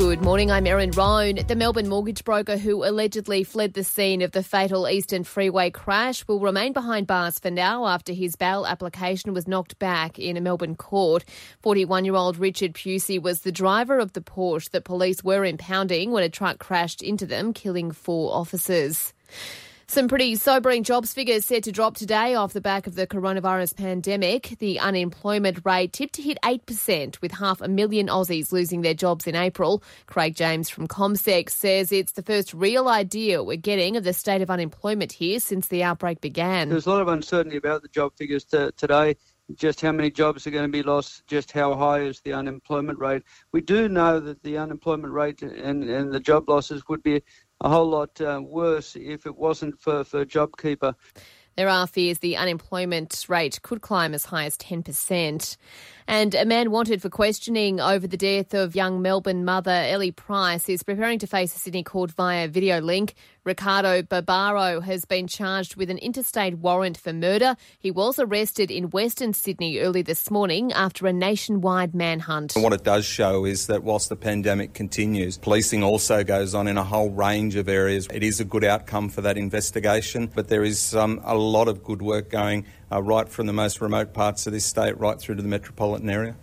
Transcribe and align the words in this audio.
Good 0.00 0.22
morning, 0.22 0.50
I'm 0.50 0.66
Erin 0.66 0.92
Roan. 0.92 1.40
The 1.46 1.54
Melbourne 1.54 1.86
mortgage 1.86 2.24
broker 2.24 2.56
who 2.56 2.84
allegedly 2.86 3.44
fled 3.44 3.74
the 3.74 3.84
scene 3.84 4.22
of 4.22 4.32
the 4.32 4.42
fatal 4.42 4.88
Eastern 4.88 5.24
Freeway 5.24 5.70
crash 5.70 6.26
will 6.26 6.40
remain 6.40 6.72
behind 6.72 7.06
bars 7.06 7.38
for 7.38 7.50
now 7.50 7.86
after 7.86 8.14
his 8.14 8.34
bail 8.34 8.66
application 8.66 9.34
was 9.34 9.46
knocked 9.46 9.78
back 9.78 10.18
in 10.18 10.38
a 10.38 10.40
Melbourne 10.40 10.74
court. 10.74 11.26
41 11.60 12.06
year 12.06 12.14
old 12.14 12.38
Richard 12.38 12.72
Pusey 12.72 13.20
was 13.20 13.42
the 13.42 13.52
driver 13.52 13.98
of 13.98 14.14
the 14.14 14.22
Porsche 14.22 14.70
that 14.70 14.84
police 14.84 15.22
were 15.22 15.44
impounding 15.44 16.12
when 16.12 16.24
a 16.24 16.30
truck 16.30 16.58
crashed 16.58 17.02
into 17.02 17.26
them, 17.26 17.52
killing 17.52 17.92
four 17.92 18.32
officers. 18.34 19.12
Some 19.90 20.06
pretty 20.06 20.36
sobering 20.36 20.84
jobs 20.84 21.12
figures 21.12 21.44
set 21.44 21.64
to 21.64 21.72
drop 21.72 21.96
today 21.96 22.36
off 22.36 22.52
the 22.52 22.60
back 22.60 22.86
of 22.86 22.94
the 22.94 23.08
coronavirus 23.08 23.76
pandemic. 23.76 24.54
The 24.60 24.78
unemployment 24.78 25.62
rate 25.64 25.92
tipped 25.92 26.14
to 26.14 26.22
hit 26.22 26.38
8%, 26.44 27.20
with 27.20 27.32
half 27.32 27.60
a 27.60 27.66
million 27.66 28.06
Aussies 28.06 28.52
losing 28.52 28.82
their 28.82 28.94
jobs 28.94 29.26
in 29.26 29.34
April. 29.34 29.82
Craig 30.06 30.36
James 30.36 30.70
from 30.70 30.86
CommSec 30.86 31.50
says 31.50 31.90
it's 31.90 32.12
the 32.12 32.22
first 32.22 32.54
real 32.54 32.86
idea 32.86 33.42
we're 33.42 33.56
getting 33.56 33.96
of 33.96 34.04
the 34.04 34.12
state 34.12 34.42
of 34.42 34.48
unemployment 34.48 35.10
here 35.10 35.40
since 35.40 35.66
the 35.66 35.82
outbreak 35.82 36.20
began. 36.20 36.68
There's 36.68 36.86
a 36.86 36.90
lot 36.90 37.02
of 37.02 37.08
uncertainty 37.08 37.56
about 37.56 37.82
the 37.82 37.88
job 37.88 38.12
figures 38.16 38.44
t- 38.44 38.70
today 38.76 39.16
just 39.54 39.80
how 39.80 39.92
many 39.92 40.10
jobs 40.10 40.46
are 40.46 40.50
going 40.50 40.64
to 40.64 40.68
be 40.68 40.82
lost, 40.82 41.26
just 41.26 41.52
how 41.52 41.74
high 41.74 42.00
is 42.00 42.20
the 42.20 42.32
unemployment 42.32 42.98
rate. 42.98 43.22
We 43.52 43.60
do 43.60 43.88
know 43.88 44.20
that 44.20 44.42
the 44.42 44.58
unemployment 44.58 45.12
rate 45.12 45.42
and, 45.42 45.84
and 45.84 46.12
the 46.12 46.20
job 46.20 46.48
losses 46.48 46.82
would 46.88 47.02
be 47.02 47.22
a 47.60 47.68
whole 47.68 47.88
lot 47.88 48.20
uh, 48.20 48.40
worse 48.42 48.96
if 48.96 49.26
it 49.26 49.36
wasn't 49.36 49.80
for, 49.80 50.04
for 50.04 50.24
JobKeeper. 50.24 50.94
There 51.56 51.68
are 51.68 51.86
fears 51.86 52.20
the 52.20 52.36
unemployment 52.36 53.26
rate 53.28 53.60
could 53.62 53.82
climb 53.82 54.14
as 54.14 54.24
high 54.24 54.44
as 54.46 54.56
10%. 54.56 55.56
And 56.06 56.34
a 56.34 56.44
man 56.44 56.70
wanted 56.70 57.02
for 57.02 57.10
questioning 57.10 57.80
over 57.80 58.06
the 58.06 58.16
death 58.16 58.54
of 58.54 58.74
young 58.74 59.02
Melbourne 59.02 59.44
mother 59.44 59.70
Ellie 59.70 60.10
Price 60.10 60.68
is 60.68 60.82
preparing 60.82 61.18
to 61.18 61.26
face 61.26 61.54
a 61.54 61.58
Sydney 61.58 61.82
court 61.82 62.12
via 62.12 62.48
video 62.48 62.80
link. 62.80 63.14
Ricardo 63.50 64.00
Barbaro 64.02 64.78
has 64.78 65.04
been 65.04 65.26
charged 65.26 65.74
with 65.74 65.90
an 65.90 65.98
interstate 65.98 66.58
warrant 66.58 66.96
for 66.96 67.12
murder. 67.12 67.56
He 67.80 67.90
was 67.90 68.20
arrested 68.20 68.70
in 68.70 68.90
Western 68.90 69.32
Sydney 69.32 69.80
early 69.80 70.02
this 70.02 70.30
morning 70.30 70.72
after 70.72 71.08
a 71.08 71.12
nationwide 71.12 71.92
manhunt. 71.92 72.52
What 72.54 72.72
it 72.72 72.84
does 72.84 73.04
show 73.04 73.44
is 73.44 73.66
that 73.66 73.82
whilst 73.82 74.08
the 74.08 74.14
pandemic 74.14 74.72
continues, 74.72 75.36
policing 75.36 75.82
also 75.82 76.22
goes 76.22 76.54
on 76.54 76.68
in 76.68 76.78
a 76.78 76.84
whole 76.84 77.10
range 77.10 77.56
of 77.56 77.68
areas. 77.68 78.06
It 78.12 78.22
is 78.22 78.38
a 78.38 78.44
good 78.44 78.62
outcome 78.62 79.08
for 79.08 79.20
that 79.22 79.36
investigation, 79.36 80.30
but 80.32 80.46
there 80.46 80.62
is 80.62 80.94
um, 80.94 81.20
a 81.24 81.34
lot 81.34 81.66
of 81.66 81.82
good 81.82 82.02
work 82.02 82.30
going 82.30 82.66
uh, 82.92 83.02
right 83.02 83.28
from 83.28 83.48
the 83.48 83.52
most 83.52 83.80
remote 83.80 84.14
parts 84.14 84.46
of 84.46 84.52
this 84.52 84.64
state 84.64 84.96
right 84.96 85.18
through 85.18 85.34
to 85.34 85.42
the 85.42 85.48
metropolitan 85.48 86.08
area. 86.08 86.36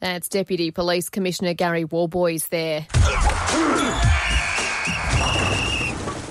That's 0.00 0.28
Deputy 0.28 0.72
Police 0.72 1.08
Commissioner 1.08 1.54
Gary 1.54 1.86
Worboys 1.86 2.50
there. 2.50 2.86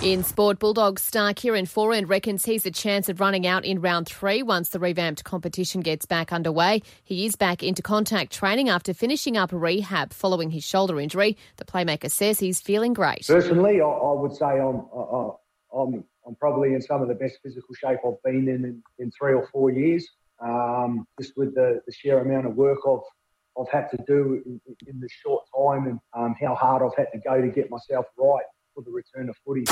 In 0.02 0.24
sport, 0.24 0.60
Bulldogs 0.60 1.04
star 1.04 1.34
Kieran 1.34 1.66
Foran 1.66 2.10
reckons 2.10 2.46
he's 2.46 2.66
a 2.66 2.72
chance 2.72 3.10
of 3.10 3.20
running 3.20 3.46
out 3.46 3.66
in 3.66 3.82
round 3.82 4.08
three 4.08 4.42
once 4.42 4.70
the 4.70 4.80
revamped 4.80 5.26
competition 5.26 5.82
gets 5.82 6.06
back 6.06 6.32
underway. 6.32 6.84
He 7.04 7.26
is 7.26 7.36
back 7.36 7.62
into 7.62 7.82
contact 7.82 8.32
training 8.32 8.70
after 8.70 8.94
finishing 8.94 9.36
up 9.36 9.50
rehab 9.52 10.14
following 10.14 10.52
his 10.52 10.64
shoulder 10.64 11.02
injury. 11.02 11.36
The 11.58 11.66
playmaker 11.66 12.10
says 12.10 12.40
he's 12.40 12.62
feeling 12.62 12.94
great. 12.94 13.28
Personally, 13.28 13.82
I, 13.82 13.86
I 13.86 14.14
would 14.14 14.34
say 14.34 14.46
I'm, 14.46 14.86
I, 14.98 15.32
I'm, 15.78 16.06
I'm 16.26 16.36
probably 16.36 16.76
in 16.76 16.82
some 16.82 17.02
of 17.02 17.10
the 17.10 17.16
best 17.16 17.40
physical 17.44 17.76
shape 17.76 18.00
I've 18.06 18.24
been 18.24 18.48
in 18.48 18.64
in, 18.64 18.84
in 19.00 19.12
three 19.12 19.34
or 19.34 19.50
four 19.52 19.70
years. 19.70 20.08
Um, 20.40 21.06
just 21.20 21.34
with 21.36 21.56
the, 21.56 21.82
the 21.86 21.92
sheer 21.92 22.20
amount 22.20 22.46
of 22.46 22.56
work 22.56 22.80
I've 22.88 23.00
I've 23.60 23.70
had 23.70 23.90
to 23.90 23.98
do 24.08 24.42
in, 24.46 24.62
in 24.88 25.02
this 25.02 25.12
short 25.12 25.44
time 25.54 25.88
and 25.88 26.00
um, 26.14 26.36
how 26.40 26.56
hard 26.56 26.84
I've 26.84 26.96
had 26.96 27.12
to 27.12 27.20
go 27.20 27.42
to 27.42 27.50
get 27.50 27.70
myself 27.70 28.06
right 28.18 28.46
for 28.74 28.84
the 28.84 28.92
return 28.92 29.30
of 29.30 29.36
footy. 29.46 29.64